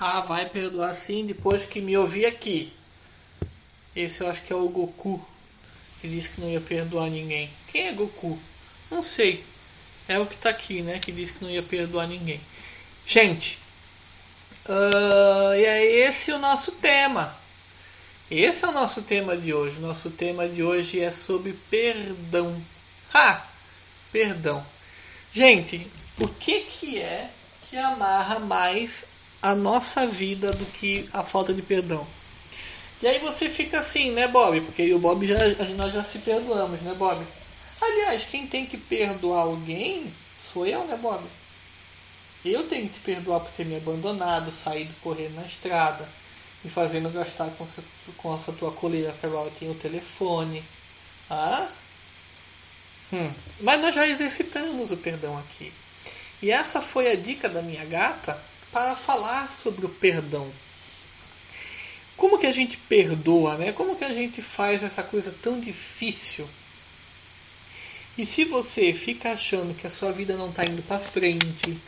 [0.00, 2.72] Ah, vai perdoar sim depois que me ouvir aqui.
[3.96, 5.20] Esse eu acho que é o Goku,
[6.00, 7.50] que disse que não ia perdoar ninguém.
[7.72, 8.38] Quem é Goku?
[8.90, 9.44] Não sei.
[10.06, 11.00] É o que tá aqui, né?
[11.00, 12.40] Que disse que não ia perdoar ninguém.
[13.04, 13.58] Gente,
[14.66, 17.36] uh, e é esse o nosso tema.
[18.30, 19.80] Esse é o nosso tema de hoje.
[19.80, 22.62] Nosso tema de hoje é sobre perdão.
[23.12, 23.44] Ha!
[24.12, 24.64] Perdão.
[25.32, 27.30] Gente, o que, que é
[27.68, 29.04] que amarra mais
[29.40, 32.06] a nossa vida do que a falta de perdão?
[33.00, 34.60] E aí você fica assim, né, Bob?
[34.62, 35.38] Porque o Bob já,
[35.76, 37.24] nós já se perdoamos, né, Bob?
[37.80, 41.22] Aliás, quem tem que perdoar alguém sou eu, né, Bob?
[42.44, 46.08] Eu tenho que te perdoar por ter me abandonado, saído correndo na estrada,
[46.64, 47.82] me fazendo gastar com essa,
[48.16, 50.64] com essa tua coleira que agora tem o telefone.
[51.30, 51.68] Ah?
[53.12, 53.30] Hum.
[53.60, 55.72] Mas nós já exercitamos o perdão aqui.
[56.42, 58.40] E essa foi a dica da minha gata
[58.72, 60.50] para falar sobre o perdão.
[62.16, 63.72] Como que a gente perdoa, né?
[63.72, 66.48] Como que a gente faz essa coisa tão difícil?
[68.18, 71.78] E se você fica achando que a sua vida não está indo para frente,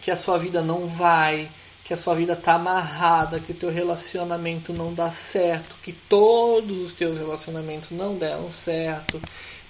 [0.00, 1.50] que a sua vida não vai,
[1.84, 6.78] que a sua vida está amarrada, que o teu relacionamento não dá certo, que todos
[6.78, 9.20] os teus relacionamentos não deram certo,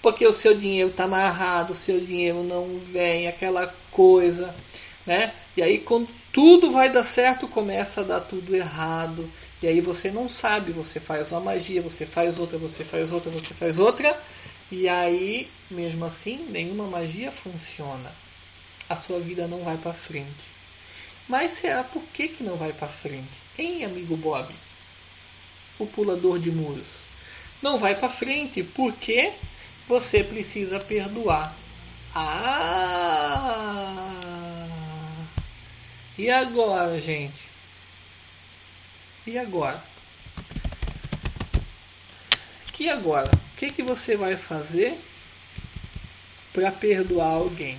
[0.01, 4.55] porque o seu dinheiro está amarrado, o seu dinheiro não vem, aquela coisa,
[5.05, 5.35] né?
[5.57, 9.31] E aí quando tudo vai dar certo, começa a dar tudo errado.
[9.63, 13.31] E aí você não sabe, você faz uma magia, você faz outra, você faz outra,
[13.31, 14.21] você faz outra,
[14.71, 18.11] e aí, mesmo assim, nenhuma magia funciona.
[18.89, 20.55] A sua vida não vai para frente.
[21.29, 23.31] Mas será por que, que não vai para frente?
[23.57, 24.53] Hein, amigo Bob?
[25.79, 26.87] O pulador de muros.
[27.63, 29.33] Não vai para frente porque
[29.89, 31.57] você precisa perdoar.
[32.15, 33.05] Ah!
[36.17, 37.43] E agora, gente?
[39.27, 39.83] E agora?
[42.73, 43.31] Que agora?
[43.31, 44.97] O que, que você vai fazer
[46.53, 47.79] para perdoar alguém?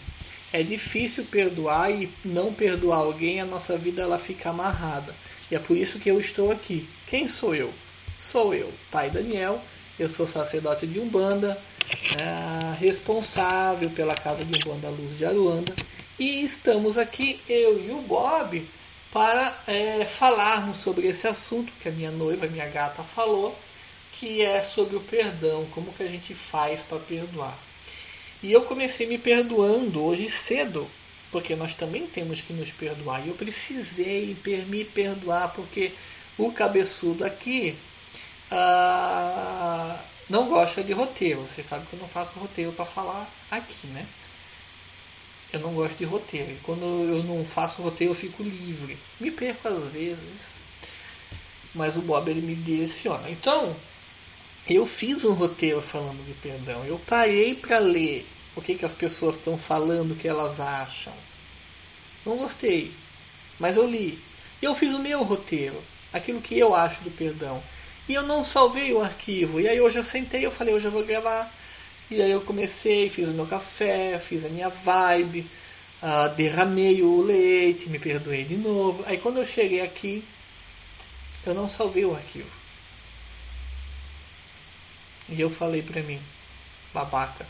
[0.51, 5.13] É difícil perdoar e não perdoar alguém, a nossa vida ela fica amarrada.
[5.49, 6.87] E é por isso que eu estou aqui.
[7.07, 7.73] Quem sou eu?
[8.19, 9.61] Sou eu, pai Daniel.
[9.97, 11.57] Eu sou sacerdote de Umbanda,
[12.19, 15.73] é, responsável pela casa de Umbanda Luz de Aruanda.
[16.17, 18.73] E estamos aqui, eu e o Bob,
[19.11, 23.65] para é, falarmos sobre esse assunto que a minha noiva, minha gata, falou,
[24.11, 27.69] que é sobre o perdão, como que a gente faz para perdoar.
[28.41, 30.95] E eu comecei me perdoando hoje cedo,
[31.31, 33.25] porque nós também temos que nos perdoar.
[33.25, 35.97] E eu precisei me perdoar, porque
[36.37, 37.89] o cabeçudo aqui
[38.49, 41.47] ah, não gosta de roteiro.
[41.47, 44.15] Você sabe que eu não faço roteiro para falar aqui, né?
[45.55, 46.51] Eu não gosto de roteiro.
[46.51, 48.97] E quando eu não faço roteiro, eu fico livre.
[49.21, 50.41] Me perco às vezes.
[51.73, 53.29] Mas o Bob ele me direciona.
[53.29, 53.73] Então,
[54.67, 56.83] eu fiz um roteiro falando de perdão.
[56.83, 61.13] Eu parei para ler o que, que as pessoas estão falando, o que elas acham.
[62.25, 62.91] Não gostei,
[63.57, 64.19] mas eu li.
[64.61, 67.61] Eu fiz o meu roteiro, aquilo que eu acho do perdão.
[68.09, 69.61] E eu não salvei o arquivo.
[69.61, 71.49] E aí hoje eu sentei, eu falei, hoje eu vou gravar.
[72.09, 75.49] E aí eu comecei, fiz o meu café, fiz a minha vibe,
[76.03, 79.03] uh, derramei o leite, me perdoei de novo.
[79.07, 80.23] Aí quando eu cheguei aqui,
[81.45, 82.49] eu não salvei o arquivo.
[85.29, 86.21] E eu falei pra mim,
[86.93, 87.47] babaca,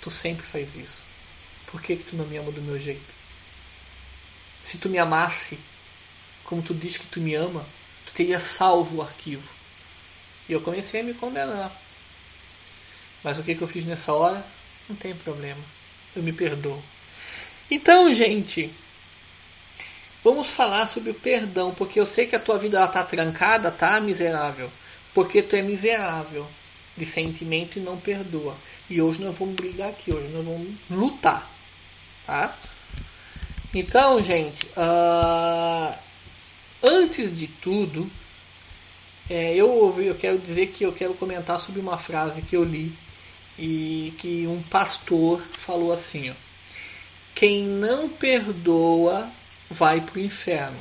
[0.00, 1.02] tu sempre faz isso.
[1.66, 3.12] Por que, que tu não me ama do meu jeito?
[4.64, 5.58] Se tu me amasse,
[6.44, 7.66] como tu diz que tu me ama,
[8.06, 9.48] tu teria salvo o arquivo.
[10.48, 11.83] E eu comecei a me condenar.
[13.24, 14.44] Mas o que, que eu fiz nessa hora?
[14.88, 15.60] Não tem problema.
[16.14, 16.80] Eu me perdoo.
[17.70, 18.70] Então, gente,
[20.22, 23.70] vamos falar sobre o perdão, porque eu sei que a tua vida ela tá trancada,
[23.70, 24.70] tá, miserável?
[25.14, 26.46] Porque tu é miserável
[26.96, 28.54] de sentimento e não perdoa.
[28.90, 31.50] E hoje nós vamos brigar aqui, hoje nós vamos lutar,
[32.26, 32.54] tá?
[33.74, 35.94] Então, gente, uh,
[36.82, 38.08] antes de tudo,
[39.28, 42.92] é, eu, eu quero dizer que eu quero comentar sobre uma frase que eu li
[43.58, 46.34] e que um pastor falou assim: ó,
[47.34, 49.30] quem não perdoa
[49.70, 50.78] vai para o inferno.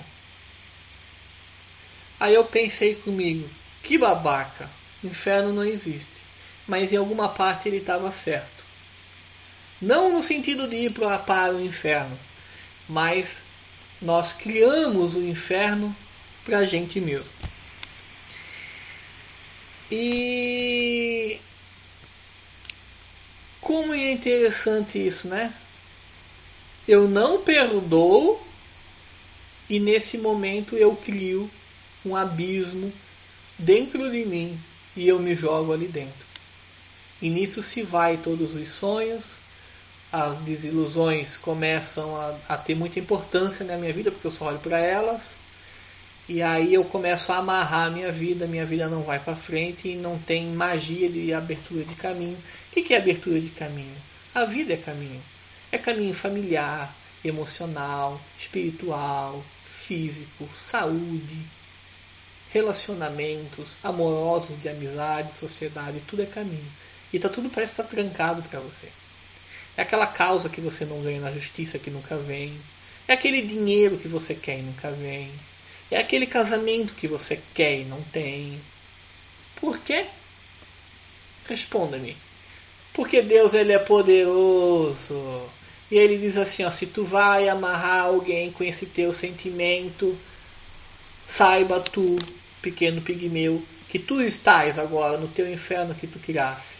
[2.20, 3.50] Aí eu pensei comigo,
[3.84, 4.70] que babaca.
[5.04, 6.08] Inferno não existe.
[6.68, 8.64] Mas em alguma parte ele estava certo.
[9.81, 12.18] Não no sentido de ir para o inferno,
[12.88, 13.40] mas
[14.02, 15.94] nós criamos o inferno
[16.46, 17.30] para a gente mesmo.
[19.92, 21.42] E
[23.63, 25.54] como é interessante isso, né?
[26.88, 28.42] Eu não perdoo
[29.69, 31.50] e nesse momento eu crio
[32.06, 32.92] um abismo
[33.57, 34.60] dentro de mim
[34.95, 36.24] e eu me jogo ali dentro.
[37.21, 39.24] E nisso se vai todos os sonhos,
[40.12, 44.60] as desilusões começam a, a ter muita importância na minha vida, porque eu só olho
[44.60, 45.21] para elas.
[46.27, 49.89] E aí eu começo a amarrar a minha vida, minha vida não vai para frente
[49.89, 52.38] e não tem magia de abertura de caminho.
[52.75, 53.96] O que é abertura de caminho?
[54.34, 55.22] A vida é caminho.
[55.72, 56.92] É caminho familiar,
[57.24, 59.46] emocional, espiritual,
[59.86, 61.38] físico, saúde,
[62.52, 66.66] relacionamentos amorosos, de amizade, sociedade, tudo é caminho.
[67.14, 68.90] E tá tudo parece estar trancado para você.
[69.78, 72.60] É aquela causa que você não ganha na justiça que nunca vem.
[73.08, 75.31] É aquele dinheiro que você quer e nunca vem.
[75.92, 78.60] É aquele casamento que você quer e não tem.
[79.58, 80.08] Por quê?
[81.48, 82.18] Responda-me.
[82.94, 85.50] Porque Deus ele é poderoso.
[85.92, 90.18] E ele diz assim, ó, se tu vai amarrar alguém com esse teu sentimento,
[91.28, 92.18] saiba tu,
[92.62, 96.74] pequeno pigmeu, que tu estás agora no teu inferno que tu criaste.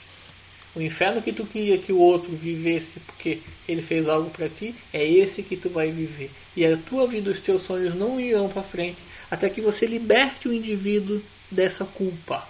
[0.76, 4.74] O inferno que tu queria que o outro vivesse porque ele fez algo para ti,
[4.92, 6.32] é esse que tu vai viver.
[6.56, 8.98] E a tua vida, os teus sonhos não irão para frente
[9.30, 11.22] até que você liberte o indivíduo
[11.52, 12.48] dessa culpa.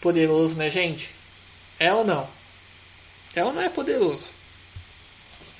[0.00, 1.10] Poderoso, né, gente?
[1.82, 2.28] É ou não?
[3.34, 4.28] É ou não é poderoso?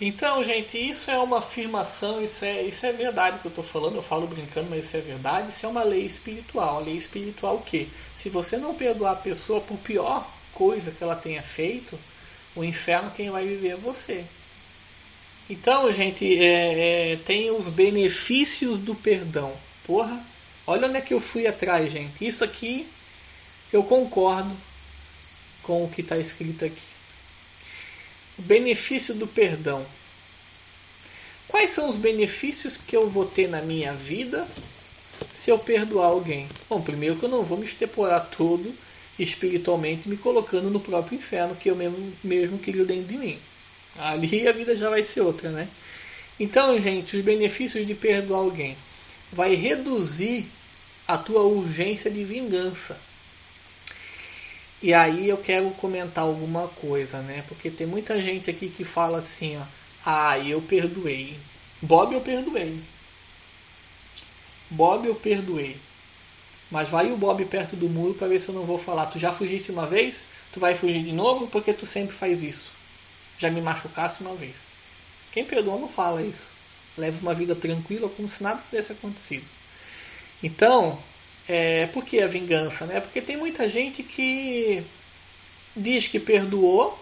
[0.00, 3.96] Então, gente, isso é uma afirmação, isso é, isso é verdade que eu estou falando,
[3.96, 6.76] eu falo brincando, mas isso é verdade, isso é uma lei espiritual.
[6.76, 7.88] A lei espiritual o quê?
[8.22, 10.24] Se você não perdoar a pessoa por pior
[10.54, 11.98] coisa que ela tenha feito,
[12.54, 14.24] o inferno quem vai viver é você.
[15.50, 19.52] Então, gente, é, é, tem os benefícios do perdão.
[19.84, 20.24] Porra,
[20.68, 22.24] olha onde é que eu fui atrás, gente.
[22.24, 22.86] Isso aqui
[23.72, 24.56] eu concordo
[25.62, 26.82] com o que está escrito aqui.
[28.38, 29.84] O benefício do perdão.
[31.48, 34.48] Quais são os benefícios que eu vou ter na minha vida
[35.36, 36.48] se eu perdoar alguém?
[36.68, 38.74] Bom, primeiro que eu não vou me esteporar todo
[39.18, 43.38] espiritualmente me colocando no próprio inferno que eu mesmo, mesmo queria dentro de mim.
[43.98, 45.68] Ali a vida já vai ser outra, né?
[46.40, 48.76] Então, gente, os benefícios de perdoar alguém
[49.32, 50.46] vai reduzir
[51.06, 52.96] a tua urgência de vingança.
[54.82, 57.42] E aí eu quero comentar alguma coisa, né?
[57.48, 59.64] Porque tem muita gente aqui que fala assim, ó,
[60.04, 61.38] ah, eu perdoei.
[61.80, 62.78] Bob eu perdoei.
[64.70, 65.76] Bob eu perdoei.
[66.70, 69.06] Mas vai o Bob perto do muro para ver se eu não vou falar.
[69.06, 70.26] Tu já fugiste uma vez?
[70.52, 72.70] Tu vai fugir de novo porque tu sempre faz isso.
[73.38, 74.56] Já me machucasse uma vez.
[75.32, 76.46] Quem perdoa não fala isso.
[76.96, 79.46] Leva uma vida tranquila como se nada tivesse acontecido.
[80.42, 80.98] Então,
[81.48, 82.86] é, por que a vingança?
[82.86, 83.00] Né?
[83.00, 84.82] Porque tem muita gente que
[85.76, 86.98] diz que perdoou,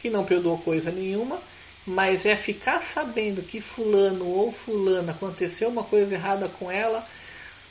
[0.00, 1.40] que não perdoou coisa nenhuma,
[1.86, 7.06] mas é ficar sabendo que fulano ou fulana aconteceu uma coisa errada com ela,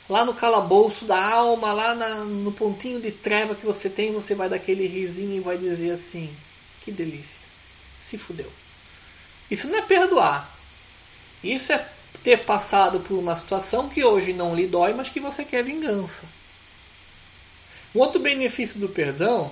[0.08, 4.34] lá no calabouço da alma, lá na, no pontinho de treva que você tem, você
[4.34, 6.34] vai dar aquele risinho e vai dizer assim:
[6.84, 7.46] que delícia,
[8.08, 8.50] se fudeu.
[9.50, 10.52] Isso não é perdoar.
[11.42, 11.86] Isso é
[12.28, 16.26] ter passado por uma situação que hoje não lhe dói, mas que você quer vingança.
[17.94, 19.50] Um outro benefício do perdão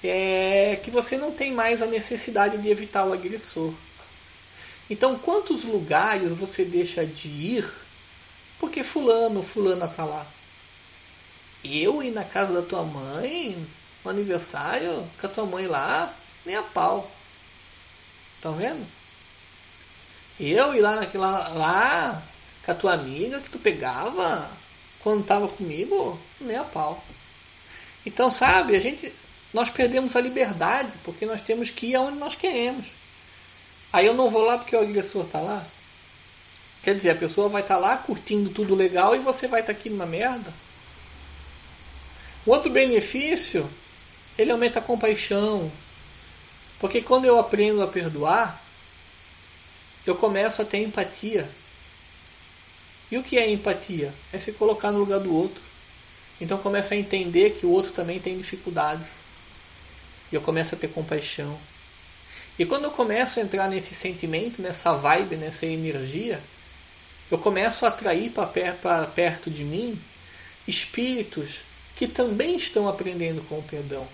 [0.00, 3.74] é que você não tem mais a necessidade de evitar o agressor.
[4.88, 7.68] Então, quantos lugares você deixa de ir
[8.60, 10.24] porque fulano, fulana tá lá?
[11.64, 13.60] Eu ir na casa da tua mãe,
[14.04, 17.10] no aniversário, com a tua mãe lá, nem a pau.
[18.36, 18.86] Estão vendo?
[20.38, 22.22] Eu ir lá naquela lá
[22.64, 24.50] com a tua amiga que tu pegava
[25.00, 27.02] quando tava comigo, nem a pau.
[28.04, 29.12] Então, sabe, a gente
[29.52, 32.84] nós perdemos a liberdade, porque nós temos que ir aonde nós queremos.
[33.92, 35.64] Aí eu não vou lá porque o agressor está lá.
[36.82, 39.72] Quer dizer, a pessoa vai estar tá lá curtindo tudo legal e você vai estar
[39.72, 40.52] tá aqui numa merda.
[42.44, 43.68] O outro benefício,
[44.36, 45.70] ele aumenta a compaixão.
[46.78, 48.62] Porque quando eu aprendo a perdoar,
[50.10, 51.48] eu começo a ter empatia.
[53.10, 54.12] E o que é empatia?
[54.32, 55.62] É se colocar no lugar do outro.
[56.40, 59.06] Então começa a entender que o outro também tem dificuldades.
[60.30, 61.58] E eu começo a ter compaixão.
[62.58, 66.40] E quando eu começo a entrar nesse sentimento, nessa vibe, nessa energia,
[67.30, 69.98] eu começo a atrair para perto de mim
[70.66, 71.60] espíritos
[71.96, 74.06] que também estão aprendendo com o perdão.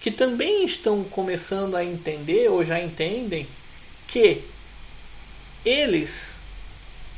[0.00, 3.46] Que também estão começando a entender ou já entendem
[4.08, 4.42] que
[5.64, 6.10] eles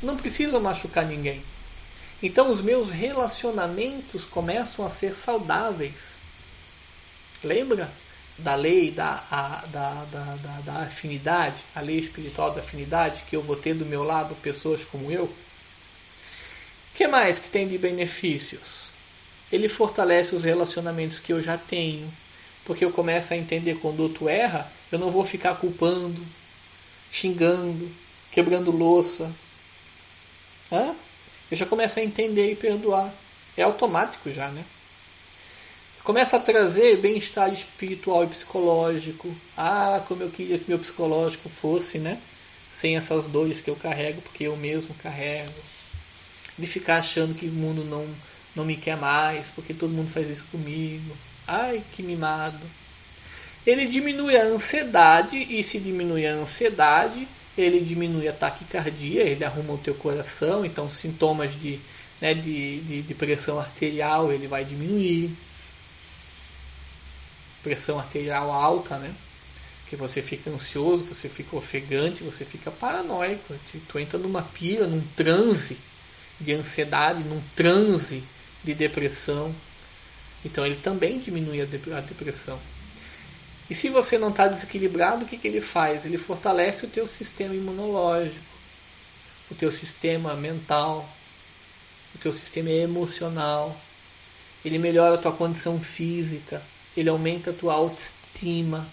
[0.01, 1.41] não precisam machucar ninguém.
[2.21, 5.93] Então os meus relacionamentos começam a ser saudáveis.
[7.43, 7.89] Lembra
[8.37, 13.35] da lei da, a, da, da, da, da afinidade, a lei espiritual da afinidade, que
[13.35, 15.29] eu vou ter do meu lado pessoas como eu.
[16.95, 18.85] Que mais que tem de benefícios?
[19.51, 22.11] Ele fortalece os relacionamentos que eu já tenho,
[22.65, 26.21] porque eu começo a entender quando outro erra, eu não vou ficar culpando,
[27.11, 27.89] xingando,
[28.35, 29.33] quebrando louça.
[30.69, 30.93] Hã?
[31.49, 33.13] Eu já começo a entender e perdoar.
[33.55, 34.65] É automático já, né?
[36.03, 39.33] Começa a trazer bem-estar espiritual e psicológico.
[39.55, 42.17] Ah, como eu queria que meu psicológico fosse, né?
[42.73, 45.53] Sem essas dores que eu carrego, porque eu mesmo carrego.
[46.59, 48.05] De ficar achando que o mundo não,
[48.53, 51.15] não me quer mais, porque todo mundo faz isso comigo.
[51.47, 52.69] Ai, que mimado.
[53.65, 59.73] Ele diminui a ansiedade, e se diminui a ansiedade, ele diminui a taquicardia, ele arruma
[59.73, 61.79] o teu coração, então sintomas de,
[62.21, 65.31] né, de, de, de pressão arterial ele vai diminuir
[67.65, 69.11] pressão arterial alta, né?
[69.89, 73.55] Que você fica ansioso, você fica ofegante, você fica paranoico.
[73.87, 75.75] Tu entra numa pira, num transe
[76.39, 78.23] de ansiedade, num transe
[78.63, 79.53] de depressão.
[80.43, 82.59] Então ele também diminui a depressão.
[83.69, 86.05] E se você não está desequilibrado, o que, que ele faz?
[86.05, 88.55] Ele fortalece o teu sistema imunológico,
[89.49, 91.09] o teu sistema mental,
[92.13, 93.75] o teu sistema emocional.
[94.63, 96.61] Ele melhora a tua condição física,
[96.95, 98.87] ele aumenta a tua autoestima.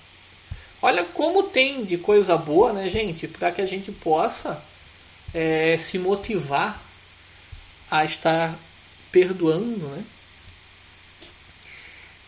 [0.81, 3.29] Olha como tem de coisa boa, né, gente?
[3.29, 4.63] Para que a gente possa
[5.35, 6.81] é, se motivar
[7.91, 8.55] a estar
[9.11, 10.05] perdoando, né?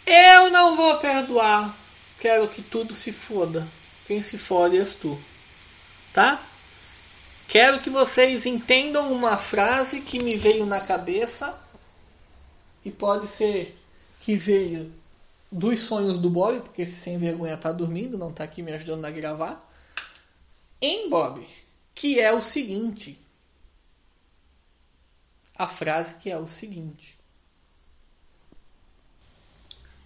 [0.06, 1.83] Eu não vou perdoar.
[2.24, 3.68] Quero que tudo se foda.
[4.06, 5.22] Quem se fode és tu.
[6.10, 6.42] Tá?
[7.46, 11.54] Quero que vocês entendam uma frase que me veio na cabeça
[12.82, 13.76] e pode ser
[14.22, 14.90] que veio
[15.52, 19.04] dos sonhos do Bob, porque esse sem vergonha tá dormindo, não tá aqui me ajudando
[19.04, 19.62] a gravar.
[20.80, 21.46] Em Bob,
[21.94, 23.20] que é o seguinte.
[25.54, 27.18] A frase que é o seguinte.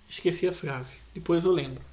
[0.08, 1.87] Esqueci a frase, depois eu lembro.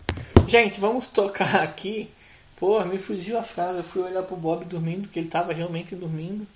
[0.48, 2.10] Gente, vamos tocar aqui.
[2.58, 3.80] Pô, me fugiu a frase.
[3.80, 6.48] Eu fui olhar pro Bob dormindo, que ele tava realmente dormindo.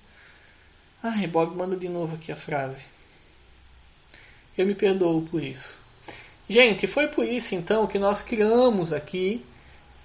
[1.01, 2.85] Ai, Bob, manda de novo aqui a frase.
[4.57, 5.79] Eu me perdoo por isso.
[6.47, 9.45] Gente, foi por isso então que nós criamos aqui.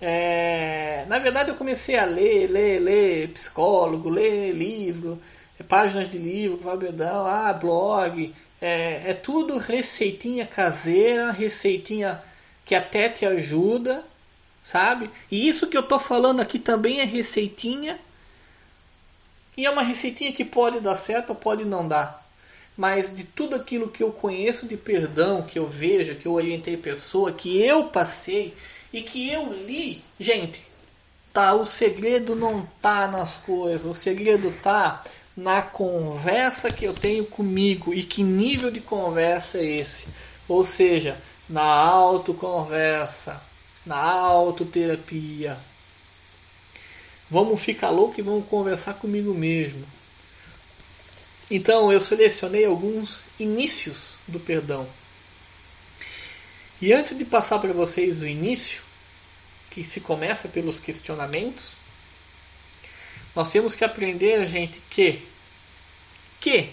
[0.00, 1.04] É...
[1.08, 5.20] Na verdade, eu comecei a ler, ler, ler psicólogo, ler livro,
[5.68, 8.34] páginas de livro, Fabedão, ah, blog.
[8.60, 12.22] É, é tudo receitinha caseira, receitinha
[12.64, 14.04] que até te ajuda,
[14.64, 15.10] sabe?
[15.30, 17.98] E isso que eu tô falando aqui também é receitinha.
[19.56, 22.24] E é uma receitinha que pode dar certo ou pode não dar
[22.76, 26.76] mas de tudo aquilo que eu conheço de perdão, que eu vejo, que eu orientei
[26.76, 28.54] pessoa, que eu passei
[28.92, 30.64] e que eu li, gente,
[31.32, 35.04] tá, o segredo não tá nas coisas, o segredo tá
[35.36, 40.06] na conversa que eu tenho comigo e que nível de conversa é esse?
[40.48, 41.16] Ou seja,
[41.48, 43.40] na autoconversa,
[43.84, 45.58] na autoterapia.
[47.30, 49.84] Vamos ficar louco e vamos conversar comigo mesmo.
[51.50, 54.86] Então eu selecionei alguns inícios do perdão.
[56.80, 58.82] E antes de passar para vocês o início,
[59.70, 61.72] que se começa pelos questionamentos,
[63.34, 65.22] nós temos que aprender, gente, que
[66.44, 66.68] que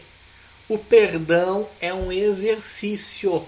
[0.67, 3.47] o perdão é um exercício.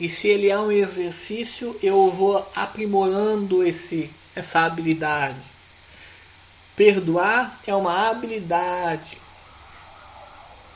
[0.00, 5.40] E se ele é um exercício, eu vou aprimorando esse essa habilidade.
[6.76, 9.18] Perdoar é uma habilidade.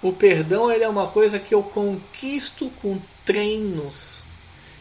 [0.02, 4.19] O perdão ele é uma coisa que eu conquisto com treinos,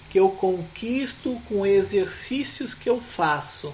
[0.09, 3.71] que eu conquisto com exercícios que eu faço.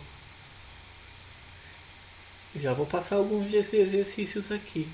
[2.53, 4.89] Já vou passar alguns desses exercícios aqui.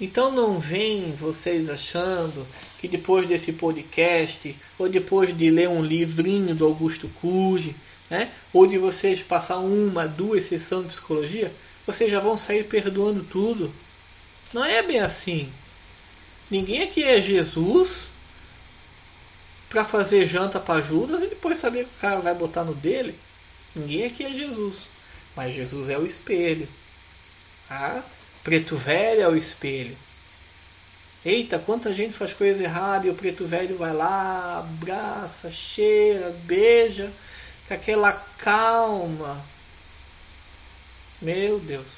[0.00, 2.46] Então não vem vocês achando
[2.78, 7.74] que depois desse podcast, ou depois de ler um livrinho do Augusto Cury,
[8.10, 11.52] né, ou de vocês passar uma, duas sessões de psicologia,
[11.86, 13.72] vocês já vão sair perdoando tudo.
[14.52, 15.48] Não é bem assim.
[16.50, 18.06] Ninguém aqui é Jesus
[19.68, 23.14] para fazer janta para Judas e depois saber que o cara vai botar no dele.
[23.74, 24.78] Ninguém aqui é Jesus.
[25.34, 26.68] Mas Jesus é o espelho.
[27.68, 28.02] Ah,
[28.46, 29.96] preto velho é o espelho.
[31.24, 37.10] Eita, quanta gente faz coisa errada e o preto velho vai lá, abraça, cheira, beija,
[37.66, 39.44] com aquela calma.
[41.20, 41.88] Meu Deus.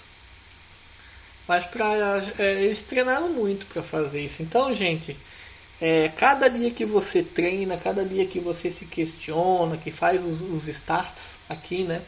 [1.46, 4.42] Mas pra, é, eles treinaram muito para fazer isso.
[4.42, 5.14] Então, gente,
[5.78, 10.40] é, cada dia que você treina, cada dia que você se questiona, que faz os,
[10.40, 12.00] os starts aqui, né?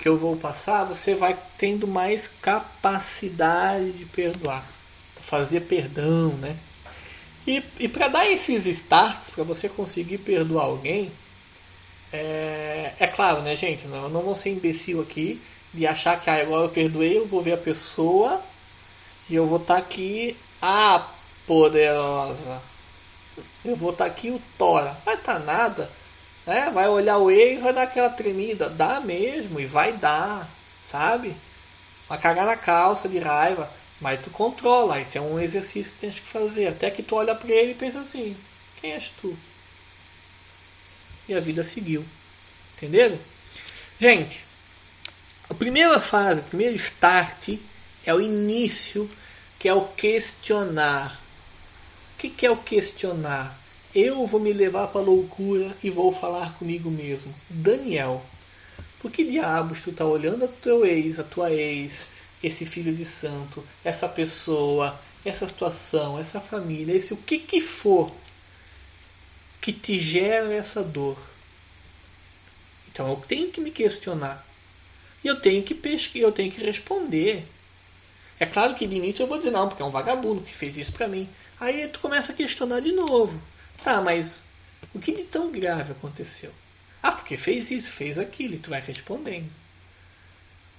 [0.00, 4.64] Que eu vou passar, você vai tendo mais capacidade de perdoar,
[5.22, 6.56] fazer perdão, né?
[7.46, 11.10] E, e para dar esses starts, para você conseguir perdoar alguém,
[12.12, 13.86] é, é claro, né, gente?
[13.86, 15.40] Não, não vou ser imbecil aqui
[15.72, 18.40] de achar que ah, agora eu perdoei, eu vou ver a pessoa
[19.28, 21.06] e eu vou estar tá aqui, ah,
[21.46, 22.60] poderosa.
[23.64, 24.96] Eu vou estar tá aqui o Tora.
[25.04, 25.90] Vai estar tá nada.
[26.50, 26.68] Né?
[26.68, 28.68] Vai olhar o ex, vai dar aquela tremida.
[28.68, 30.48] Dá mesmo, e vai dar,
[30.90, 31.32] sabe?
[32.08, 33.70] Vai cagar na calça de raiva.
[34.00, 36.66] Mas tu controla, isso é um exercício que tens que fazer.
[36.66, 38.36] Até que tu olha para ele e pensa assim:
[38.80, 39.38] quem és tu?
[41.28, 42.04] E a vida seguiu.
[42.76, 43.16] Entenderam?
[44.00, 44.42] Gente,
[45.48, 47.58] a primeira fase, o primeiro start
[48.04, 49.08] é o início,
[49.56, 51.14] que é o questionar.
[52.14, 53.56] O que, que é o questionar?
[53.94, 57.34] Eu vou me levar para loucura e vou falar comigo mesmo.
[57.48, 58.24] Daniel,
[59.00, 62.06] por que diabos tu tá olhando a teu ex, a tua ex,
[62.42, 68.12] esse filho de santo, essa pessoa, essa situação, essa família, esse o que que for
[69.60, 71.18] que te gera essa dor.
[72.92, 74.46] Então eu tenho que me questionar.
[75.22, 77.44] E eu tenho que pesquisar, eu tenho que responder.
[78.38, 80.78] É claro que de início eu vou dizer, não, porque é um vagabundo que fez
[80.78, 81.28] isso para mim.
[81.58, 83.38] Aí tu começa a questionar de novo.
[83.82, 84.40] Tá, mas
[84.94, 86.52] o que de tão grave aconteceu?
[87.02, 89.50] Ah, porque fez isso, fez aquilo, e tu vai respondendo.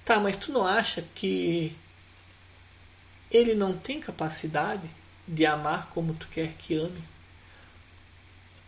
[0.05, 1.75] Tá, mas tu não acha que
[3.31, 4.87] ele não tem capacidade
[5.27, 7.01] de amar como tu quer que ame?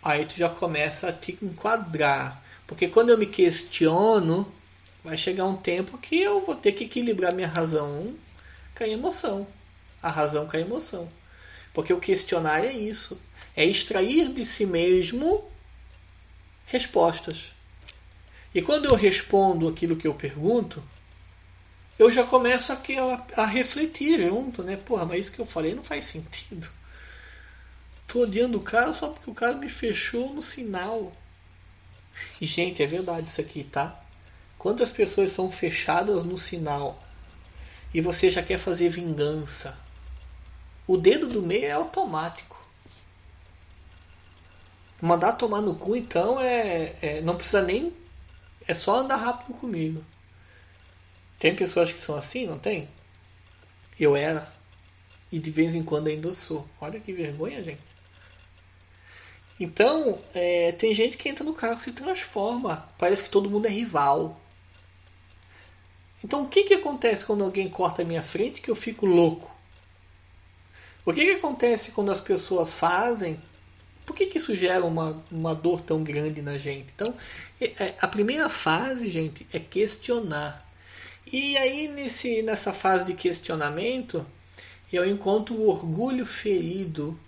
[0.01, 2.41] Aí tu já começa a te enquadrar.
[2.67, 4.51] Porque quando eu me questiono,
[5.03, 8.15] vai chegar um tempo que eu vou ter que equilibrar minha razão
[8.75, 9.47] com a emoção.
[10.01, 11.09] A razão com a emoção.
[11.73, 13.19] Porque o questionar é isso.
[13.55, 15.43] É extrair de si mesmo
[16.67, 17.51] respostas.
[18.53, 20.83] E quando eu respondo aquilo que eu pergunto,
[21.97, 22.77] eu já começo a,
[23.35, 24.77] a refletir junto, né?
[24.77, 26.69] Porra, mas isso que eu falei não faz sentido.
[28.07, 31.11] Tô odiando o cara só porque o cara me fechou no sinal.
[32.39, 33.99] E, gente, é verdade isso aqui, tá?
[34.57, 37.03] Quantas pessoas são fechadas no sinal
[37.93, 39.77] e você já quer fazer vingança?
[40.87, 42.61] O dedo do meio é automático.
[45.01, 47.93] Mandar tomar no cu, então, é, é não precisa nem.
[48.67, 50.03] É só andar rápido comigo.
[51.39, 52.87] Tem pessoas que são assim, não tem?
[53.99, 54.51] Eu era.
[55.31, 56.67] E de vez em quando ainda sou.
[56.79, 57.81] Olha que vergonha, gente.
[59.59, 62.89] Então, é, tem gente que entra no carro e se transforma.
[62.97, 64.39] Parece que todo mundo é rival.
[66.23, 69.52] Então, o que, que acontece quando alguém corta a minha frente que eu fico louco?
[71.05, 73.39] O que, que acontece quando as pessoas fazem?
[74.05, 76.87] Por que, que isso gera uma, uma dor tão grande na gente?
[76.95, 77.13] Então,
[77.59, 80.65] é, a primeira fase, gente, é questionar.
[81.31, 84.25] E aí, nesse, nessa fase de questionamento,
[84.91, 87.19] eu encontro o orgulho ferido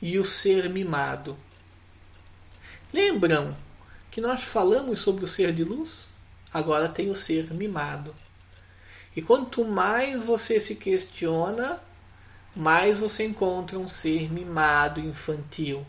[0.00, 1.38] e o ser mimado.
[2.92, 3.56] Lembram
[4.10, 6.06] que nós falamos sobre o ser de luz?
[6.52, 8.14] Agora tem o ser mimado.
[9.14, 11.80] E quanto mais você se questiona,
[12.54, 15.86] mais você encontra um ser mimado, infantil.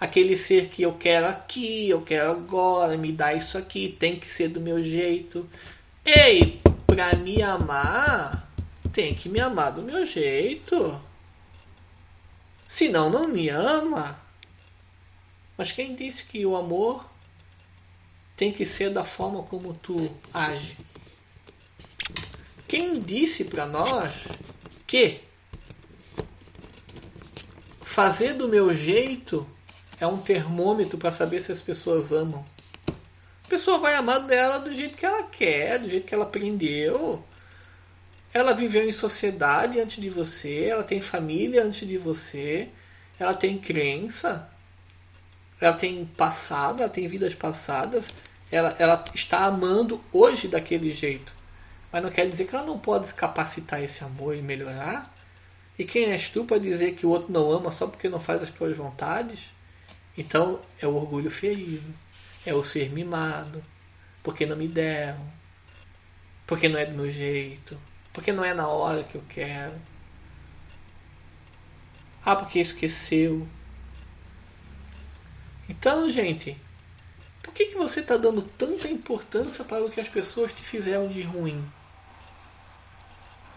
[0.00, 4.26] Aquele ser que eu quero aqui, eu quero agora, me dá isso aqui, tem que
[4.26, 5.48] ser do meu jeito.
[6.04, 8.52] Ei, pra me amar,
[8.92, 11.00] tem que me amar do meu jeito.
[12.66, 14.18] Senão não me ama.
[15.56, 17.08] Mas quem disse que o amor
[18.36, 20.76] tem que ser da forma como tu age?
[22.66, 24.12] Quem disse para nós
[24.86, 25.20] que
[27.92, 29.46] fazer do meu jeito
[30.00, 32.44] é um termômetro para saber se as pessoas amam?
[33.52, 37.22] pessoa vai amar dela do jeito que ela quer, do jeito que ela aprendeu.
[38.32, 42.70] Ela viveu em sociedade antes de você, ela tem família antes de você,
[43.18, 44.48] ela tem crença,
[45.60, 48.06] ela tem passado, ela tem vidas passadas,
[48.50, 51.30] ela, ela está amando hoje daquele jeito.
[51.92, 55.14] Mas não quer dizer que ela não pode capacitar esse amor e melhorar.
[55.78, 58.42] E quem és tu para dizer que o outro não ama só porque não faz
[58.42, 59.50] as tuas vontades?
[60.16, 61.92] Então é o orgulho ferido
[62.44, 63.62] é o ser mimado,
[64.22, 65.24] porque não me deram,
[66.46, 67.78] porque não é do meu jeito,
[68.12, 69.74] porque não é na hora que eu quero.
[72.24, 73.46] Ah, porque esqueceu.
[75.68, 76.56] Então, gente,
[77.42, 81.08] por que, que você está dando tanta importância para o que as pessoas te fizeram
[81.08, 81.64] de ruim?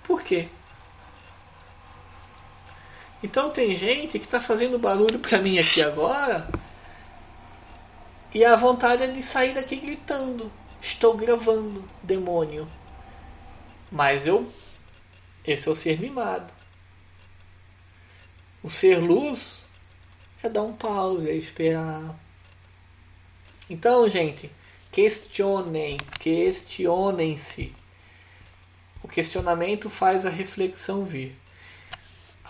[0.04, 0.50] Por quê?
[3.24, 6.48] Então tem gente que está fazendo barulho para mim aqui agora
[8.36, 10.52] e a vontade é de sair daqui gritando.
[10.82, 12.68] Estou gravando, demônio.
[13.90, 14.52] Mas eu.
[15.48, 16.52] Esse é o ser mimado.
[18.62, 19.62] O ser luz
[20.44, 22.14] é dar um pause, é esperar.
[23.70, 24.52] Então, gente,
[24.92, 27.74] questionem, questionem-se.
[29.02, 31.38] O questionamento faz a reflexão vir.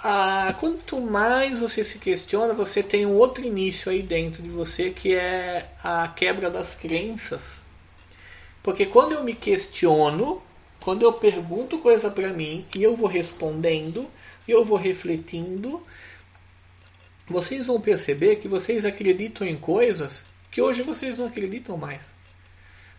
[0.07, 4.91] Ah, quanto mais você se questiona, você tem um outro início aí dentro de você
[4.91, 7.63] que é a quebra das crenças.
[8.61, 10.43] Porque quando eu me questiono,
[10.79, 14.07] quando eu pergunto coisa para mim e eu vou respondendo,
[14.47, 15.83] e eu vou refletindo,
[17.25, 22.03] vocês vão perceber que vocês acreditam em coisas que hoje vocês não acreditam mais.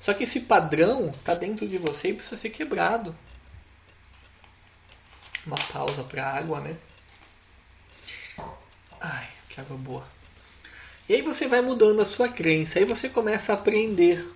[0.00, 3.14] Só que esse padrão está dentro de você e precisa ser quebrado.
[5.46, 6.76] Uma pausa para água, né?
[9.00, 10.06] Ai, que água boa.
[11.08, 14.26] E aí você vai mudando a sua crença, aí você começa a aprender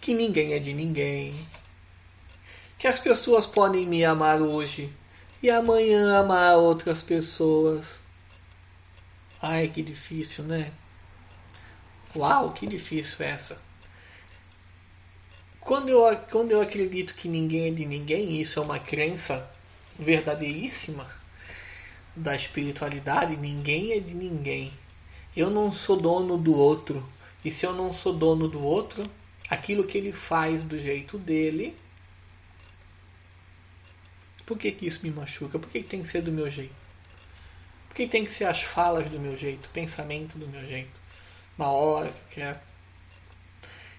[0.00, 1.34] que ninguém é de ninguém,
[2.78, 4.92] que as pessoas podem me amar hoje
[5.42, 7.86] e amanhã amar outras pessoas.
[9.40, 10.72] Ai, que difícil, né?
[12.16, 13.60] Uau, que difícil essa.
[15.60, 19.50] Quando eu, quando eu acredito que ninguém é de ninguém, isso é uma crença
[19.98, 21.23] verdadeiríssima
[22.16, 24.72] da espiritualidade, ninguém é de ninguém.
[25.36, 27.04] Eu não sou dono do outro.
[27.44, 29.10] E se eu não sou dono do outro,
[29.50, 31.76] aquilo que ele faz do jeito dele,
[34.46, 35.58] por que, que isso me machuca?
[35.58, 36.74] Por que, que tem que ser do meu jeito?
[37.88, 40.90] Por que tem que ser as falas do meu jeito, o pensamento do meu jeito,
[41.56, 42.58] na hora que eu quero?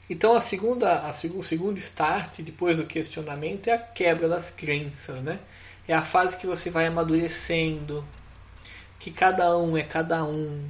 [0.09, 4.51] Então a segunda, a segundo, o segundo start depois do questionamento é a quebra das
[4.51, 5.39] crenças, né?
[5.87, 8.03] É a fase que você vai amadurecendo,
[8.99, 10.67] que cada um é cada um.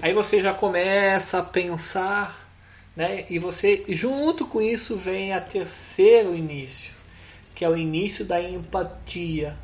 [0.00, 2.48] Aí você já começa a pensar,
[2.94, 3.26] né?
[3.28, 6.92] E você junto com isso vem a terceiro início,
[7.56, 9.56] que é o início da empatia.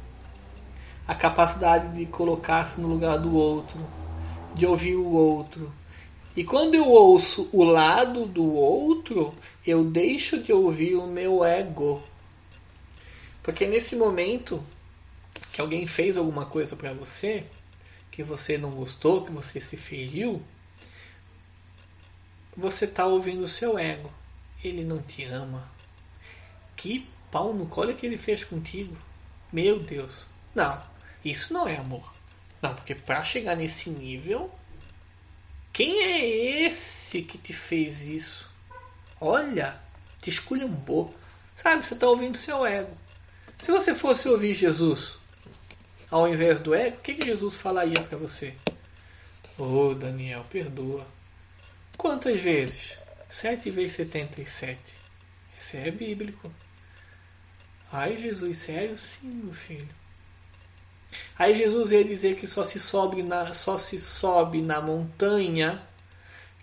[1.07, 3.79] A capacidade de colocar-se no lugar do outro,
[4.53, 5.73] de ouvir o outro.
[6.37, 9.33] E quando eu ouço o lado do outro,
[9.67, 12.03] eu deixo de ouvir o meu ego.
[13.49, 14.63] Porque nesse momento
[15.55, 17.47] que alguém fez alguma coisa para você,
[18.11, 20.43] que você não gostou, que você se feriu,
[22.55, 24.13] você está ouvindo o seu ego.
[24.63, 25.67] Ele não te ama.
[26.77, 28.95] Que pau no colo que ele fez contigo.
[29.51, 30.27] Meu Deus.
[30.55, 30.83] Não,
[31.25, 32.13] isso não é amor.
[32.61, 34.53] Não, porque para chegar nesse nível,
[35.73, 38.47] quem é esse que te fez isso?
[39.19, 39.81] Olha,
[40.21, 41.15] te esculhambou.
[41.57, 42.95] Sabe, você está ouvindo seu ego.
[43.59, 45.19] Se você fosse ouvir Jesus
[46.11, 48.55] ao invés do ego, o que, que Jesus falaria para você?
[49.59, 51.07] Ô oh, Daniel, perdoa.
[51.97, 52.97] Quantas vezes?
[53.29, 54.79] 7 vezes 77.
[55.61, 56.51] Isso é bíblico.
[57.93, 58.97] Ai, Jesus, sério?
[58.97, 59.89] Sim, meu filho.
[61.39, 65.83] Aí Jesus ia dizer que só se sobe na, só se sobe na montanha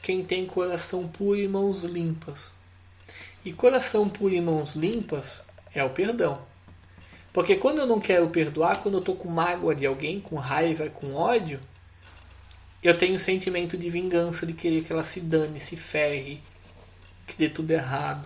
[0.02, 2.52] quem tem coração puro e mãos limpas.
[3.44, 5.42] E coração puro e mãos limpas
[5.74, 6.46] é o perdão.
[7.36, 10.90] Porque quando eu não quero perdoar, quando eu estou com mágoa de alguém, com raiva,
[10.90, 11.60] com ódio,
[12.82, 16.42] eu tenho sentimento de vingança, de querer que ela se dane, se ferre,
[17.28, 18.26] que dê tudo errado.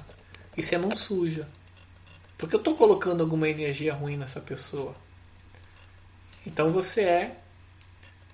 [0.56, 1.48] Isso é mão suja.
[2.38, 4.96] Porque eu estou colocando alguma energia ruim nessa pessoa.
[6.46, 7.36] Então você é,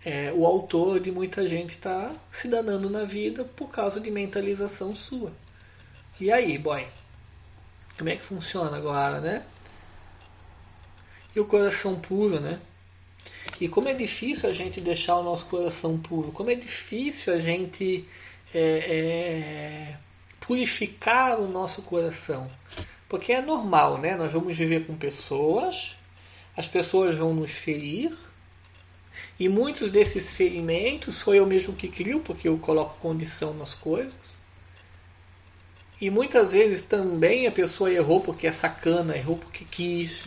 [0.04, 4.12] é o autor de muita gente estar tá se danando na vida por causa de
[4.12, 5.32] mentalização sua.
[6.20, 6.86] E aí, boy?
[7.98, 9.46] Como é que funciona agora, né?
[11.36, 12.60] E o coração puro, né?
[13.60, 17.40] E como é difícil a gente deixar o nosso coração puro, como é difícil a
[17.40, 18.06] gente
[18.54, 19.98] é, é,
[20.40, 22.50] purificar o nosso coração.
[23.08, 24.16] Porque é normal, né?
[24.16, 25.96] Nós vamos viver com pessoas,
[26.56, 28.16] as pessoas vão nos ferir,
[29.40, 34.36] e muitos desses ferimentos sou eu mesmo que crio, porque eu coloco condição nas coisas.
[36.00, 40.24] E muitas vezes também a pessoa errou porque é sacana, errou porque quis,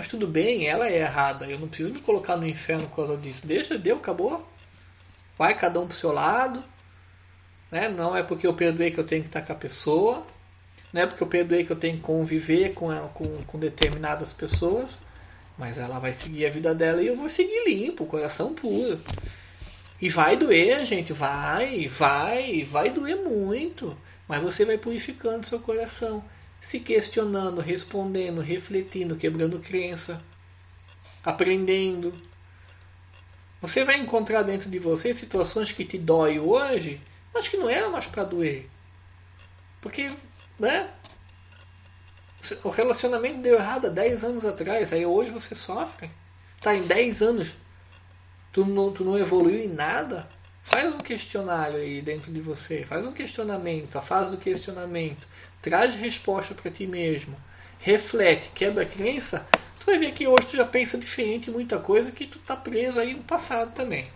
[0.00, 1.44] mas tudo bem, ela é errada.
[1.44, 3.46] Eu não preciso me colocar no inferno por causa disso.
[3.46, 4.50] Deixa, deu, acabou.
[5.36, 6.64] Vai cada um pro seu lado.
[7.70, 7.86] Né?
[7.90, 10.26] Não é porque eu perdoei que eu tenho que estar com a pessoa.
[10.90, 14.96] Não é porque eu perdoei que eu tenho que conviver com, com, com determinadas pessoas.
[15.58, 18.98] Mas ela vai seguir a vida dela e eu vou seguir limpo, coração puro.
[20.00, 23.94] E vai doer, gente, vai, vai, vai doer muito.
[24.26, 26.24] Mas você vai purificando seu coração
[26.60, 30.22] se questionando, respondendo, refletindo, quebrando crença.
[31.24, 32.14] aprendendo.
[33.60, 37.00] Você vai encontrar dentro de você situações que te dói hoje,
[37.32, 38.68] mas que não eram mais para doer.
[39.80, 40.10] Porque,
[40.58, 40.90] né?
[42.64, 46.10] O relacionamento deu errado há 10 anos atrás, aí hoje você sofre.
[46.60, 47.52] Tá em 10 anos,
[48.52, 50.28] tu não, tu não evoluiu em nada.
[50.62, 55.26] Faz um questionário aí dentro de você, faz um questionamento, a fase do questionamento,
[55.62, 57.36] traz resposta para ti mesmo,
[57.78, 59.46] reflete, quebra a crença,
[59.78, 63.00] tu vai ver que hoje tu já pensa diferente muita coisa que tu tá preso
[63.00, 64.06] aí no passado também.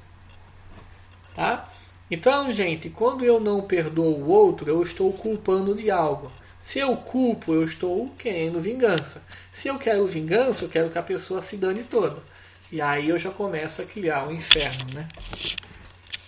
[1.34, 1.68] Tá?
[2.10, 6.30] Então, gente, quando eu não perdoo o outro, eu estou culpando de algo.
[6.60, 9.22] Se eu culpo, eu estou querendo vingança.
[9.52, 12.22] Se eu quero vingança, eu quero que a pessoa se dane toda.
[12.70, 15.08] E aí eu já começo a criar o um inferno, né?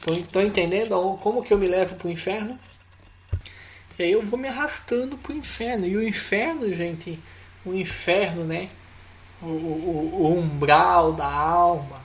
[0.07, 2.59] Estão entendendo como que eu me levo para o inferno?
[3.99, 5.87] E aí eu vou me arrastando para o inferno.
[5.87, 7.19] E o inferno, gente,
[7.65, 8.69] o inferno, né?
[9.43, 12.01] O, o, o umbral da alma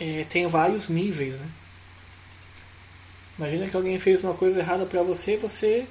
[0.00, 1.48] é, tem vários níveis, né?
[3.38, 5.86] Imagina que alguém fez uma coisa errada para você, você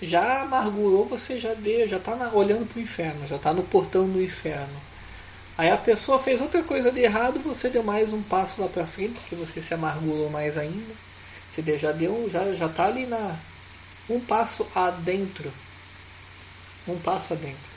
[0.00, 4.08] já amargurou, você já deu, já está olhando para o inferno, já está no portão
[4.08, 4.80] do inferno.
[5.58, 8.86] Aí a pessoa fez outra coisa de errado, você deu mais um passo lá para
[8.86, 10.94] frente, porque você se amargurou mais ainda.
[11.56, 13.40] Você já deu, já já tá ali na
[14.08, 15.52] um passo adentro.
[16.86, 17.76] Um passo adentro.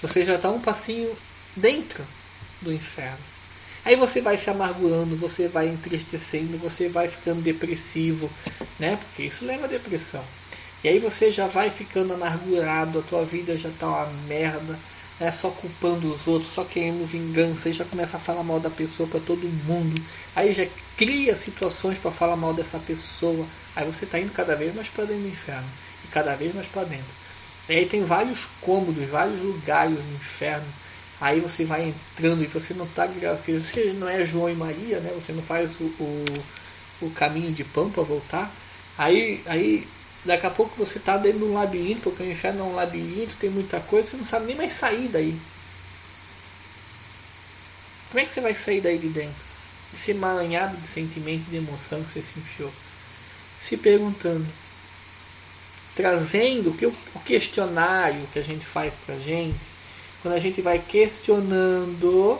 [0.00, 1.16] Você já está um passinho
[1.56, 2.06] dentro
[2.60, 3.24] do inferno.
[3.84, 8.34] Aí você vai se amargurando, você vai entristecendo, você vai ficando depressivo,
[8.78, 8.96] né?
[8.96, 10.28] Porque isso leva a depressão.
[10.82, 14.82] E aí você já vai ficando amargurado, a tua vida já tá uma merda,
[15.20, 18.70] é só culpando os outros, só querendo vingança, aí já começa a falar mal da
[18.70, 24.04] pessoa para todo mundo, aí já cria situações para falar mal dessa pessoa, aí você
[24.04, 25.68] está indo cada vez mais para dentro do inferno
[26.04, 27.14] e cada vez mais para dentro.
[27.68, 30.74] E aí tem vários cômodos, vários lugares no inferno.
[31.20, 35.00] Aí você vai entrando e você não está porque você não é João e Maria,
[35.00, 35.12] né?
[35.14, 36.46] Você não faz o, o,
[37.00, 38.60] o caminho de pão para voltar.
[38.96, 39.91] Aí, aí
[40.24, 43.34] Daqui a pouco você está dentro de um labirinto, porque o inferno é um labirinto,
[43.36, 45.36] tem muita coisa, você não sabe nem mais sair daí.
[48.08, 49.42] Como é que você vai sair daí de dentro?
[49.92, 52.70] Esse emaranhado de sentimento, de emoção que você se enfiou.
[53.62, 54.46] Se perguntando.
[55.96, 56.92] Trazendo que o
[57.24, 59.58] questionário que a gente faz pra gente,
[60.22, 62.38] quando a gente vai questionando,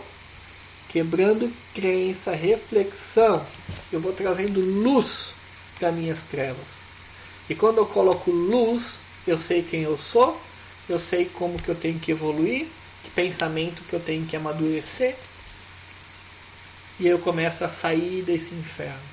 [0.89, 3.45] quebrando crença, reflexão,
[3.91, 5.35] eu vou trazendo luz
[5.79, 6.82] para minhas trevas.
[7.49, 10.49] E quando eu coloco luz, eu sei quem eu sou,
[10.89, 15.21] eu sei como que eu tenho que evoluir, que pensamento que eu tenho que amadurecer.
[16.99, 19.11] E eu começo a sair desse inferno.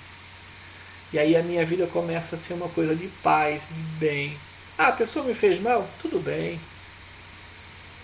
[1.11, 4.39] E aí a minha vida começa a ser uma coisa de paz, de bem.
[4.77, 5.95] Ah, a pessoa me fez mal?
[5.97, 6.69] Tudo bem.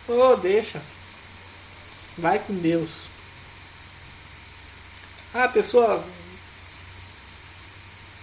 [0.08, 0.82] Oh, deixa.
[2.18, 3.10] Vai com Deus.
[5.34, 6.08] Ah, a pessoa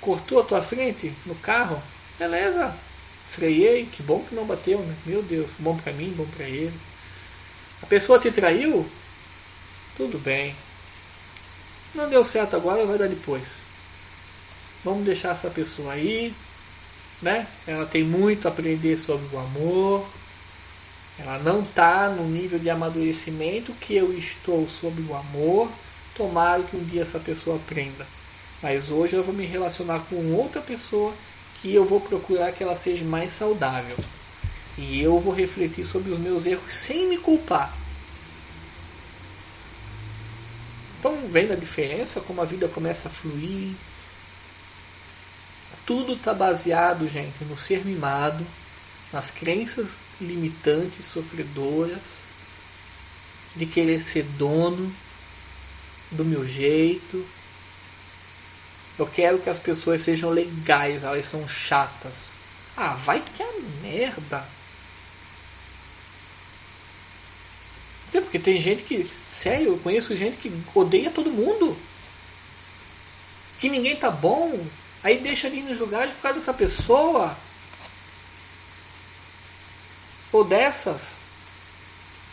[0.02, 1.80] cortou a tua frente no carro?
[2.18, 2.74] Beleza,
[3.30, 4.94] freiei, que bom que não bateu, né?
[5.06, 6.78] Meu Deus, bom para mim, bom para ele.
[7.82, 8.86] A pessoa te traiu?
[9.96, 10.54] Tudo bem.
[11.94, 13.42] Não deu certo agora, vai dar depois.
[14.84, 16.34] Vamos deixar essa pessoa aí,
[17.20, 17.46] né?
[17.66, 20.06] Ela tem muito a aprender sobre o amor.
[21.18, 25.70] Ela não está no nível de amadurecimento que eu estou sobre o amor.
[26.16, 28.06] Tomara que um dia essa pessoa aprenda.
[28.62, 31.12] Mas hoje eu vou me relacionar com outra pessoa
[31.64, 33.96] e eu vou procurar que ela seja mais saudável.
[34.78, 37.74] E eu vou refletir sobre os meus erros sem me culpar.
[40.98, 43.74] Então, vendo a diferença, como a vida começa a fluir.
[45.84, 48.46] Tudo está baseado, gente, no ser mimado,
[49.12, 49.88] nas crenças
[50.20, 51.98] limitantes, sofredoras,
[53.56, 54.92] de querer ser dono
[56.12, 57.26] do meu jeito,
[59.02, 62.12] eu quero que as pessoas sejam legais, elas são chatas.
[62.76, 64.44] Ah, vai que é merda.
[68.10, 69.10] Porque tem gente que.
[69.32, 71.76] Sério, eu conheço gente que odeia todo mundo.
[73.58, 74.64] Que ninguém tá bom.
[75.02, 77.36] Aí deixa ali nos lugares por causa dessa pessoa.
[80.30, 81.00] Ou dessas.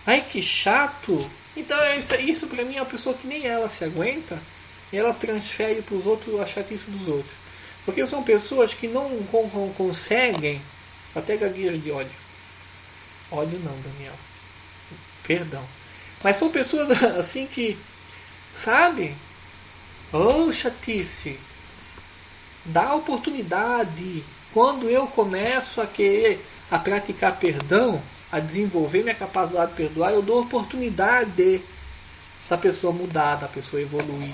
[0.06, 1.30] Ai que chato.
[1.56, 4.40] Então isso, isso pra mim é uma pessoa que nem ela se aguenta
[4.92, 7.34] e ela transfere para os outros a chatice dos outros.
[7.86, 9.10] Porque são pessoas que não,
[9.78, 10.62] conseguem,
[11.16, 12.12] até gaguejas de ódio.
[13.32, 14.14] Ódio não, Daniel.
[15.24, 15.64] Perdão.
[16.24, 17.78] Mas são pessoas assim que,
[18.56, 19.16] sabe?
[20.12, 21.40] Oh, chatice.
[22.66, 24.24] Dá oportunidade.
[24.54, 30.22] Quando eu começo a querer a praticar perdão, a desenvolver minha capacidade de perdoar, eu
[30.22, 31.62] dou oportunidade
[32.48, 34.34] da pessoa mudar, da pessoa evoluir,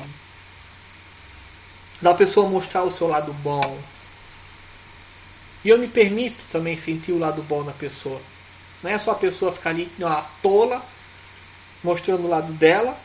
[2.06, 3.80] da pessoa mostrar o seu lado bom.
[5.64, 8.22] E eu me permito também sentir o lado bom da pessoa.
[8.84, 10.86] Não é só a pessoa ficar ali uma tola,
[11.84, 12.96] mostrando o lado dela,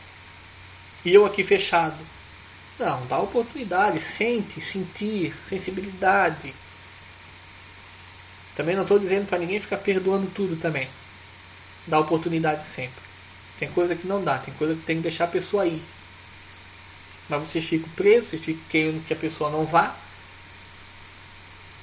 [1.03, 1.97] e eu aqui fechado.
[2.77, 6.53] Não, dá oportunidade, sente, sentir, sensibilidade.
[8.55, 10.87] Também não estou dizendo para ninguém ficar perdoando tudo também.
[11.87, 13.01] Dá oportunidade sempre.
[13.57, 15.81] Tem coisa que não dá, tem coisa que tem que deixar a pessoa ir.
[17.31, 19.97] Mas você fica preso, fica querendo que a pessoa não vá.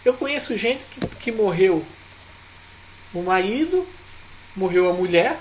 [0.05, 1.87] Eu conheço gente que, que morreu
[3.15, 3.89] o marido,
[4.55, 5.41] morreu a mulher,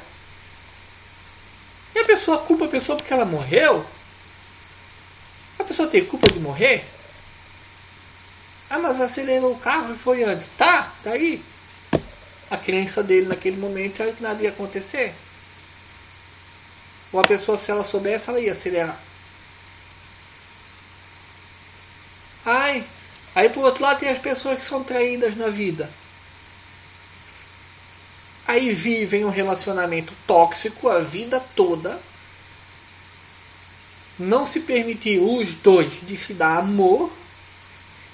[1.94, 3.86] e a pessoa culpa a pessoa porque ela morreu.
[5.60, 6.86] A pessoa tem culpa de morrer?
[8.70, 10.48] Ah, mas acelerou o carro e foi antes.
[10.58, 11.46] Tá, tá aí.
[12.50, 15.16] A crença dele naquele momento era que nada ia acontecer.
[17.12, 19.07] Ou a pessoa, se ela soubesse, ela ia acelerar.
[22.50, 22.82] Ai,
[23.36, 25.90] aí por outro lado tem as pessoas que são traídas na vida.
[28.48, 32.00] Aí vivem um relacionamento tóxico a vida toda.
[34.18, 37.12] Não se permitir os dois de se dar amor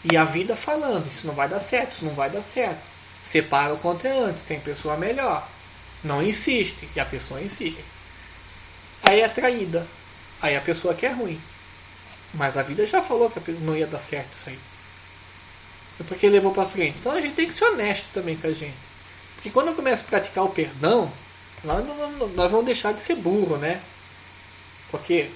[0.04, 2.82] e a vida falando, isso não vai dar certo, isso não vai dar certo.
[3.24, 5.48] Separa o quanto é antes, tem pessoa melhor.
[6.04, 7.86] Não insiste, e a pessoa insiste.
[9.04, 9.88] Aí é traída.
[10.42, 11.40] Aí a pessoa quer ruim.
[12.34, 14.60] Mas a vida já falou que não ia dar certo isso aí.
[16.00, 16.98] É porque levou para frente.
[17.00, 18.74] Então a gente tem que ser honesto também com a gente.
[19.36, 21.12] Porque quando eu começo a praticar o perdão,
[21.64, 23.80] nós, não, nós vamos deixar de ser burro, né?
[24.90, 25.30] Porque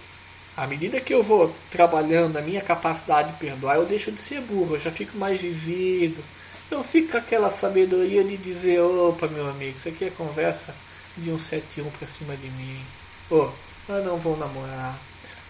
[0.56, 4.42] à medida que eu vou trabalhando a minha capacidade de perdoar, eu deixo de ser
[4.42, 6.24] burro, eu já fico mais vivido.
[6.70, 10.74] Eu fico com aquela sabedoria de dizer, opa meu amigo, isso aqui é conversa
[11.16, 12.82] de um 71 para cima de mim.
[13.30, 13.52] Ô, oh,
[13.88, 14.98] nós não vamos namorar.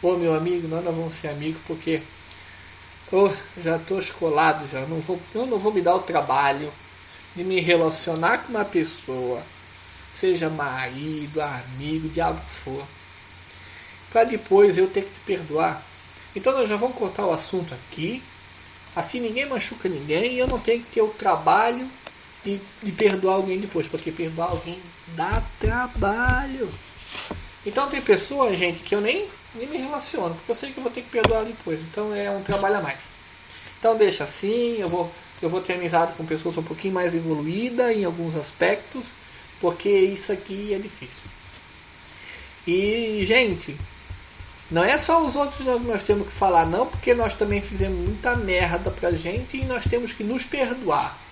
[0.01, 2.01] Ô meu amigo, nós não vamos ser amigos porque
[3.11, 3.29] oh,
[3.61, 4.81] já estou escolado já.
[4.81, 6.71] Não vou, eu não vou me dar o trabalho
[7.35, 9.41] de me relacionar com uma pessoa,
[10.15, 12.83] seja marido, amigo, diabo que for
[14.11, 15.83] para depois eu ter que te perdoar.
[16.35, 18.21] Então nós já vamos cortar o assunto aqui.
[18.95, 21.87] Assim ninguém machuca ninguém e eu não tenho que ter o trabalho
[22.43, 24.81] de, de perdoar alguém depois, porque perdoar alguém
[25.15, 26.69] dá trabalho.
[27.65, 30.83] Então tem pessoas, gente, que eu nem, nem me relaciono, porque eu sei que eu
[30.83, 31.81] vou ter que perdoar depois.
[31.83, 33.01] Então é um trabalho a mais.
[33.79, 37.91] Então deixa assim, eu vou, eu vou ter amizade com pessoas um pouquinho mais evoluídas
[37.95, 39.05] em alguns aspectos,
[39.59, 41.29] porque isso aqui é difícil.
[42.65, 43.79] E, gente,
[44.69, 47.99] não é só os outros que nós temos que falar, não, porque nós também fizemos
[47.99, 51.25] muita merda pra gente e nós temos que nos perdoar.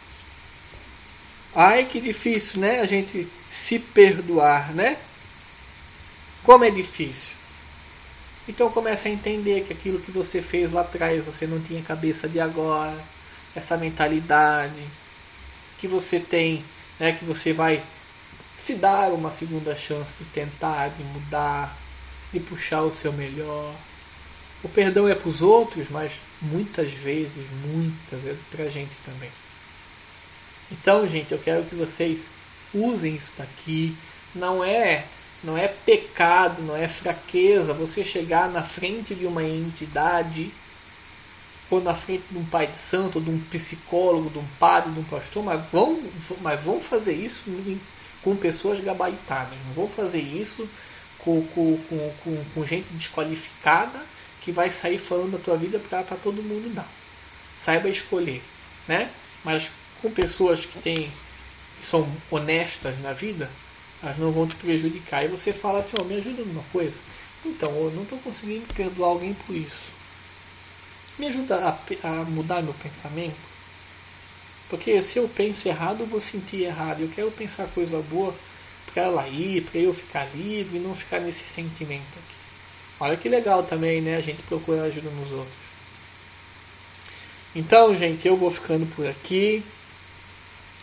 [1.56, 2.80] Ai, que difícil, né?
[2.82, 4.99] A gente se perdoar, né?
[6.41, 7.35] Como é difícil.
[8.48, 12.28] Então comece a entender que aquilo que você fez lá atrás, você não tinha cabeça
[12.28, 13.04] de agora,
[13.56, 14.84] essa mentalidade
[15.80, 16.64] que você tem,
[17.00, 17.82] né, que você vai
[18.66, 21.76] se dar uma segunda chance de tentar, de mudar,
[22.34, 23.74] de puxar o seu melhor.
[24.64, 29.30] O perdão é para os outros, mas muitas vezes, muitas, é para a gente também.
[30.72, 32.26] Então, gente, eu quero que vocês
[32.74, 33.96] usem isso daqui.
[34.34, 35.06] Não é,
[35.46, 40.52] não é pecado, não é fraqueza você chegar na frente de uma entidade
[41.70, 45.00] ou na frente de um pai de santo, de um psicólogo, de um padre, de
[45.00, 46.00] um pastor, mas vão,
[46.42, 47.44] mas vão fazer isso
[48.24, 49.58] com pessoas gabaritadas.
[49.68, 50.68] Não vão fazer isso
[51.20, 51.78] com, com,
[52.24, 54.00] com, com, gente desqualificada
[54.42, 56.86] que vai sair falando da tua vida para todo mundo não.
[57.60, 58.42] Saiba escolher,
[58.88, 59.10] né?
[59.44, 59.70] Mas
[60.02, 61.12] com pessoas que têm
[61.80, 63.50] que são honestas na vida,
[64.06, 65.26] elas não vão te prejudicar.
[65.26, 66.98] E você fala assim, oh, me ajuda numa coisa.
[67.44, 69.89] Então, eu não estou conseguindo perdoar alguém por isso.
[71.18, 73.36] Me ajuda a, a mudar meu pensamento.
[74.70, 77.01] Porque se eu penso errado, eu vou sentir errado.
[77.01, 78.34] Eu quero pensar coisa boa
[78.93, 82.36] para ela ir, para eu ficar livre e não ficar nesse sentimento aqui.
[82.99, 84.18] Olha que legal também, né?
[84.18, 85.66] A gente procura ajuda nos outros.
[87.56, 89.64] Então, gente, eu vou ficando por aqui.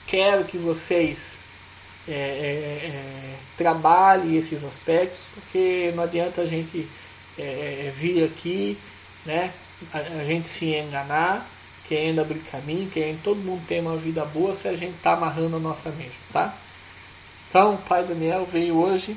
[0.06, 1.41] Quero que vocês
[2.08, 6.88] é, é, é, trabalhem esses aspectos, porque não adianta a gente
[7.38, 8.76] é, é, vir aqui,
[9.24, 9.52] né?
[9.92, 11.46] A, a, gente se enganar,
[11.86, 15.56] querendo abrir caminho, querendo todo mundo ter uma vida boa se a gente tá amarrando
[15.56, 16.54] a nossa mesmo, tá?
[17.48, 19.16] Então, o pai Daniel veio hoje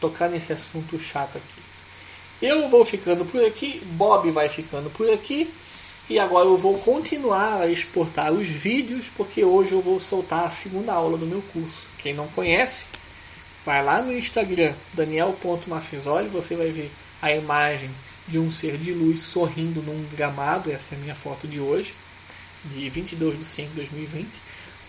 [0.00, 1.62] tocar nesse assunto chato aqui.
[2.40, 5.52] Eu vou ficando por aqui, Bob vai ficando por aqui.
[6.10, 10.50] E agora eu vou continuar a exportar os vídeos, porque hoje eu vou soltar a
[10.50, 11.86] segunda aula do meu curso.
[11.98, 12.86] Quem não conhece,
[13.62, 16.90] vai lá no Instagram, daniel.mafisoli, você vai ver
[17.20, 17.90] a imagem
[18.26, 20.70] de um ser de luz sorrindo num gramado.
[20.70, 21.92] Essa é a minha foto de hoje,
[22.64, 24.28] de 22 de 5 de 2020.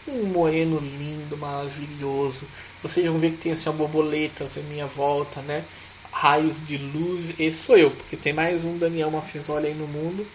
[0.08, 2.48] Um moreno lindo, maravilhoso.
[2.82, 5.66] Vocês vão ver que tem assim, borboletas à minha volta, né?
[6.14, 7.38] Raios de luz.
[7.38, 10.26] Esse sou eu, porque tem mais um Daniel Mafisoli aí no mundo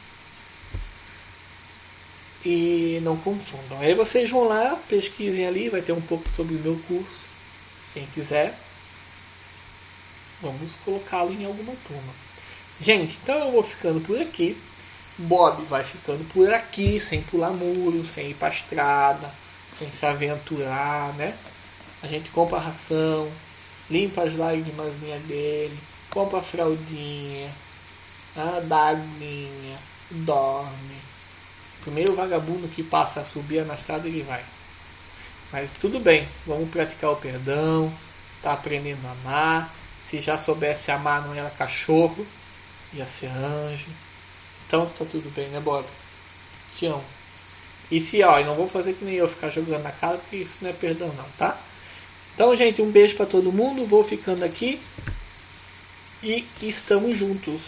[2.45, 3.81] e não confundam.
[3.81, 7.23] Aí vocês vão lá, pesquisem ali, vai ter um pouco sobre o meu curso.
[7.95, 8.55] Quem quiser,
[10.43, 12.13] vamos colocá-lo em alguma turma.
[12.81, 14.57] Gente, então eu vou ficando por aqui.
[15.17, 19.33] Bob vai ficando por aqui, sem pular muro, sem ir para estrada,
[19.79, 21.37] sem se aventurar, né?
[22.03, 23.31] A gente compra a ração,
[23.89, 25.79] limpa as lágrimas dele,
[26.11, 27.49] compra a fraldinha,
[28.67, 29.79] dá aguinha,
[30.11, 31.04] dorme
[31.85, 34.43] primeiro vagabundo que passa a subir na estrada ele vai.
[35.53, 37.93] Mas tudo bem, vamos praticar o perdão,
[38.43, 39.75] tá aprendendo a amar.
[40.05, 42.27] Se já soubesse amar não era cachorro,
[42.93, 43.91] ia ser anjo.
[44.67, 45.87] Então tá tudo bem, né, Bob?
[46.77, 47.05] Te amo.
[47.91, 50.59] E se, ó, não vou fazer que nem eu ficar jogando na cara, porque isso
[50.63, 51.57] não é perdão não, tá?
[52.35, 53.87] Então, gente, um beijo para todo mundo.
[53.87, 54.81] Vou ficando aqui.
[56.23, 57.61] E estamos juntos.